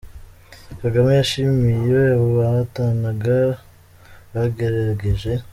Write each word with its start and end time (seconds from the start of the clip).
Kagame 0.81 1.09
yashimiye 1.19 1.99
abo 2.13 2.27
bahatanaga 2.37 3.37
‘bagerageje’. 4.33 5.31